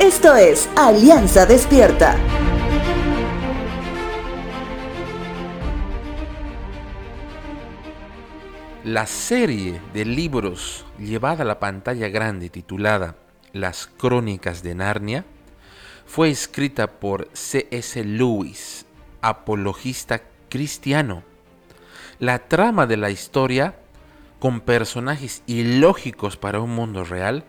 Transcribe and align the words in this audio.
Esto 0.00 0.34
es 0.34 0.66
Alianza 0.76 1.44
Despierta. 1.44 2.16
La 8.82 9.04
serie 9.04 9.78
de 9.92 10.06
libros 10.06 10.86
llevada 10.98 11.42
a 11.42 11.46
la 11.46 11.60
pantalla 11.60 12.08
grande 12.08 12.48
titulada 12.48 13.16
Las 13.52 13.88
Crónicas 13.88 14.62
de 14.62 14.74
Narnia 14.74 15.26
fue 16.06 16.30
escrita 16.30 16.92
por 16.92 17.28
C.S. 17.34 18.02
Lewis, 18.02 18.86
apologista 19.20 20.22
cristiano. 20.48 21.24
La 22.18 22.38
trama 22.48 22.86
de 22.86 22.96
la 22.96 23.10
historia, 23.10 23.78
con 24.40 24.60
personajes 24.60 25.42
ilógicos 25.46 26.36
para 26.36 26.60
un 26.60 26.70
mundo 26.70 27.04
real, 27.04 27.44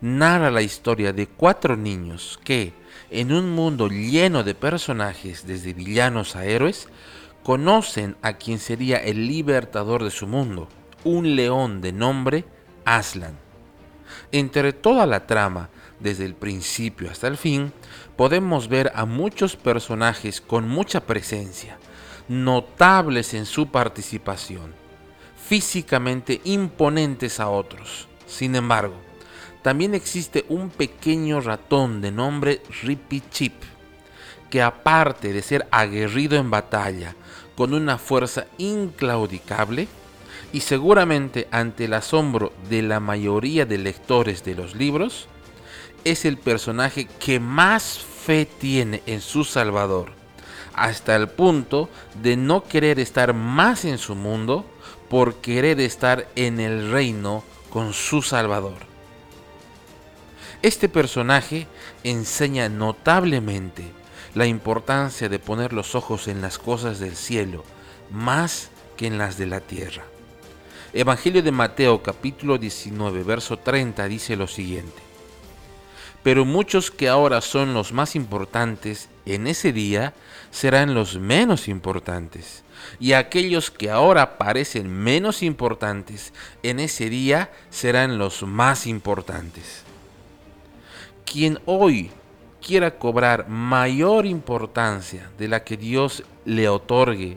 narra 0.00 0.50
la 0.50 0.62
historia 0.62 1.12
de 1.12 1.26
cuatro 1.26 1.76
niños 1.76 2.38
que, 2.44 2.74
en 3.10 3.32
un 3.32 3.50
mundo 3.50 3.88
lleno 3.88 4.44
de 4.44 4.54
personajes 4.54 5.46
desde 5.46 5.72
villanos 5.72 6.36
a 6.36 6.44
héroes, 6.44 6.88
conocen 7.42 8.16
a 8.22 8.34
quien 8.34 8.58
sería 8.58 8.98
el 8.98 9.26
libertador 9.26 10.04
de 10.04 10.10
su 10.10 10.26
mundo, 10.26 10.68
un 11.02 11.34
león 11.34 11.80
de 11.80 11.92
nombre 11.92 12.44
Aslan. 12.84 13.38
Entre 14.30 14.74
toda 14.74 15.06
la 15.06 15.26
trama, 15.26 15.70
desde 15.98 16.26
el 16.26 16.34
principio 16.34 17.10
hasta 17.10 17.26
el 17.26 17.38
fin, 17.38 17.72
podemos 18.16 18.68
ver 18.68 18.92
a 18.94 19.06
muchos 19.06 19.56
personajes 19.56 20.42
con 20.42 20.68
mucha 20.68 21.00
presencia, 21.06 21.78
notables 22.28 23.32
en 23.32 23.46
su 23.46 23.68
participación, 23.68 24.83
físicamente 25.48 26.40
imponentes 26.44 27.40
a 27.40 27.48
otros. 27.48 28.08
Sin 28.26 28.56
embargo, 28.56 28.94
también 29.62 29.94
existe 29.94 30.44
un 30.48 30.70
pequeño 30.70 31.40
ratón 31.40 32.00
de 32.00 32.10
nombre 32.10 32.62
Rippy 32.82 33.22
Chip, 33.30 33.54
que 34.50 34.62
aparte 34.62 35.32
de 35.32 35.42
ser 35.42 35.66
aguerrido 35.70 36.36
en 36.36 36.50
batalla, 36.50 37.14
con 37.56 37.74
una 37.74 37.98
fuerza 37.98 38.46
inclaudicable, 38.58 39.88
y 40.52 40.60
seguramente 40.60 41.48
ante 41.50 41.86
el 41.86 41.94
asombro 41.94 42.52
de 42.68 42.82
la 42.82 43.00
mayoría 43.00 43.66
de 43.66 43.78
lectores 43.78 44.44
de 44.44 44.54
los 44.54 44.74
libros, 44.74 45.28
es 46.04 46.24
el 46.24 46.36
personaje 46.36 47.06
que 47.18 47.40
más 47.40 47.98
fe 47.98 48.46
tiene 48.46 49.02
en 49.06 49.20
su 49.20 49.44
Salvador, 49.44 50.12
hasta 50.74 51.16
el 51.16 51.28
punto 51.28 51.88
de 52.22 52.36
no 52.36 52.64
querer 52.64 53.00
estar 53.00 53.34
más 53.34 53.84
en 53.84 53.98
su 53.98 54.14
mundo 54.14 54.66
por 55.14 55.36
querer 55.36 55.78
estar 55.78 56.26
en 56.34 56.58
el 56.58 56.90
reino 56.90 57.44
con 57.70 57.92
su 57.92 58.20
Salvador. 58.20 58.78
Este 60.60 60.88
personaje 60.88 61.68
enseña 62.02 62.68
notablemente 62.68 63.84
la 64.34 64.46
importancia 64.46 65.28
de 65.28 65.38
poner 65.38 65.72
los 65.72 65.94
ojos 65.94 66.26
en 66.26 66.42
las 66.42 66.58
cosas 66.58 66.98
del 66.98 67.14
cielo 67.14 67.62
más 68.10 68.70
que 68.96 69.06
en 69.06 69.16
las 69.16 69.38
de 69.38 69.46
la 69.46 69.60
tierra. 69.60 70.02
Evangelio 70.92 71.44
de 71.44 71.52
Mateo 71.52 72.02
capítulo 72.02 72.58
19 72.58 73.22
verso 73.22 73.56
30 73.56 74.08
dice 74.08 74.34
lo 74.34 74.48
siguiente. 74.48 75.13
Pero 76.24 76.44
muchos 76.44 76.90
que 76.90 77.08
ahora 77.08 77.40
son 77.40 77.72
los 77.72 77.92
más 77.92 78.16
importantes 78.16 79.08
en 79.26 79.46
ese 79.46 79.72
día 79.72 80.12
serán 80.50 80.94
los 80.94 81.20
menos 81.20 81.68
importantes. 81.68 82.64
Y 82.98 83.12
aquellos 83.12 83.70
que 83.70 83.90
ahora 83.90 84.36
parecen 84.38 84.90
menos 84.90 85.44
importantes 85.44 86.32
en 86.64 86.80
ese 86.80 87.08
día 87.08 87.52
serán 87.70 88.18
los 88.18 88.42
más 88.42 88.88
importantes 88.88 89.84
quien 91.34 91.58
hoy 91.66 92.12
quiera 92.64 92.96
cobrar 92.96 93.48
mayor 93.48 94.24
importancia 94.24 95.30
de 95.36 95.48
la 95.48 95.64
que 95.64 95.76
Dios 95.76 96.22
le 96.44 96.68
otorgue 96.68 97.36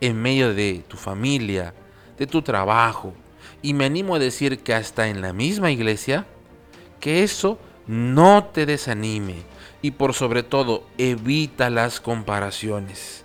en 0.00 0.20
medio 0.20 0.52
de 0.54 0.82
tu 0.88 0.96
familia, 0.96 1.72
de 2.18 2.26
tu 2.26 2.42
trabajo, 2.42 3.14
y 3.62 3.74
me 3.74 3.84
animo 3.84 4.16
a 4.16 4.18
decir 4.18 4.58
que 4.58 4.74
hasta 4.74 5.06
en 5.06 5.20
la 5.20 5.32
misma 5.32 5.70
iglesia, 5.70 6.26
que 6.98 7.22
eso 7.22 7.60
no 7.86 8.44
te 8.52 8.66
desanime 8.66 9.42
y 9.82 9.92
por 9.92 10.14
sobre 10.14 10.42
todo 10.42 10.86
evita 10.98 11.70
las 11.70 12.00
comparaciones. 12.00 13.24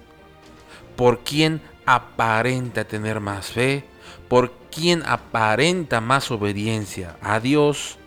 Por 0.96 1.20
quien 1.20 1.62
aparenta 1.86 2.86
tener 2.86 3.20
más 3.20 3.48
fe, 3.48 3.84
por 4.28 4.52
quien 4.72 5.04
aparenta 5.06 6.02
más 6.02 6.32
obediencia 6.32 7.16
a 7.22 7.40
Dios, 7.40 7.98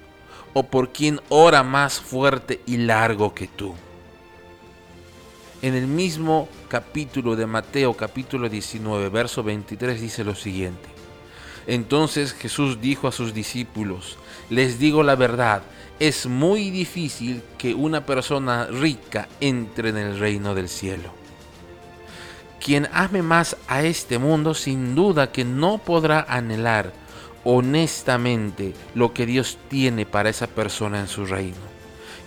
o 0.53 0.65
por 0.65 0.91
quien 0.93 1.21
ora 1.29 1.63
más 1.63 2.01
fuerte 2.01 2.61
y 2.67 2.77
largo 2.79 3.35
que 3.35 3.47
tú. 3.47 3.75
En 5.63 5.75
el 5.75 5.87
mismo 5.87 6.49
capítulo 6.69 7.37
de 7.37 7.47
Mateo, 7.47 7.95
capítulo 7.95 8.49
19, 8.49 9.09
verso 9.11 9.43
23, 9.43 10.01
dice 10.01 10.25
lo 10.25 10.35
siguiente. 10.35 10.89
Entonces 11.67 12.33
Jesús 12.33 12.81
dijo 12.81 13.07
a 13.07 13.13
sus 13.13 13.35
discípulos, 13.35 14.17
les 14.49 14.79
digo 14.79 15.03
la 15.03 15.15
verdad, 15.15 15.63
es 16.01 16.27
muy 16.27 16.71
difícil 16.71 17.43
que 17.59 17.75
una 17.75 18.07
persona 18.07 18.67
rica 18.67 19.29
entre 19.39 19.91
en 19.91 19.99
el 19.99 20.19
reino 20.19 20.55
del 20.55 20.71
cielo. 20.71 21.13
Quien 22.59 22.89
ame 22.93 23.23
más 23.23 23.57
a 23.69 23.83
este 23.83 24.19
mundo 24.19 24.55
sin 24.55 24.95
duda 24.95 25.31
que 25.31 25.45
no 25.45 25.77
podrá 25.77 26.25
anhelar 26.27 26.93
honestamente 27.45 28.75
lo 28.95 29.13
que 29.13 29.27
Dios 29.27 29.59
tiene 29.69 30.07
para 30.07 30.31
esa 30.31 30.47
persona 30.47 31.01
en 31.01 31.09
su 31.09 31.27
reino. 31.27 31.71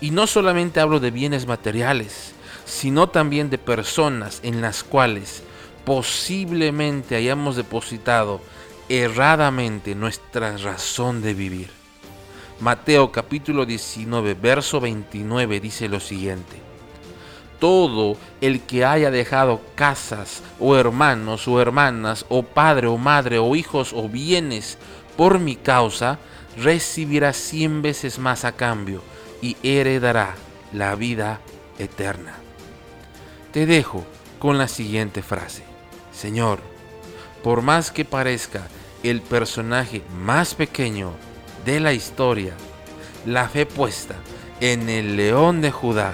Y 0.01 0.11
no 0.11 0.27
solamente 0.27 0.79
hablo 0.79 0.99
de 0.99 1.09
bienes 1.09 1.47
materiales, 1.47 2.33
sino 2.65 3.09
también 3.09 3.49
de 3.49 3.57
personas 3.57 4.39
en 4.43 4.61
las 4.61 4.83
cuales 4.83 5.41
posiblemente 5.83 7.15
hayamos 7.15 7.55
depositado 7.55 8.39
erradamente 8.87 9.95
nuestra 9.95 10.57
razón 10.57 11.23
de 11.23 11.33
vivir. 11.33 11.82
Mateo 12.59 13.11
capítulo 13.11 13.65
19, 13.65 14.35
verso 14.35 14.79
29 14.79 15.59
dice 15.59 15.89
lo 15.89 15.99
siguiente. 15.99 16.57
Todo 17.59 18.17
el 18.41 18.61
que 18.61 18.85
haya 18.85 19.11
dejado 19.11 19.61
casas 19.75 20.43
o 20.59 20.75
hermanos 20.75 21.47
o 21.47 21.59
hermanas 21.59 22.25
o 22.29 22.43
padre 22.43 22.87
o 22.87 22.97
madre 22.97 23.39
o 23.39 23.55
hijos 23.55 23.91
o 23.93 24.07
bienes 24.07 24.77
por 25.17 25.39
mi 25.39 25.55
causa, 25.55 26.19
recibirá 26.57 27.33
cien 27.33 27.81
veces 27.81 28.19
más 28.19 28.45
a 28.45 28.53
cambio 28.53 29.01
y 29.41 29.57
heredará 29.63 30.35
la 30.71 30.95
vida 30.95 31.39
eterna. 31.79 32.35
Te 33.51 33.65
dejo 33.65 34.05
con 34.39 34.57
la 34.57 34.67
siguiente 34.67 35.21
frase. 35.21 35.63
Señor, 36.13 36.59
por 37.43 37.61
más 37.61 37.91
que 37.91 38.05
parezca 38.05 38.67
el 39.03 39.21
personaje 39.21 40.01
más 40.17 40.55
pequeño 40.55 41.11
de 41.65 41.79
la 41.79 41.93
historia, 41.93 42.53
la 43.25 43.47
fe 43.47 43.65
puesta 43.65 44.15
en 44.59 44.89
el 44.89 45.15
león 45.15 45.61
de 45.61 45.71
Judá, 45.71 46.13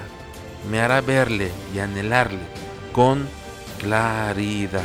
me 0.69 0.79
hará 0.81 1.01
verle 1.01 1.51
y 1.73 1.79
anhelarle 1.79 2.39
con 2.91 3.27
claridad. 3.79 4.83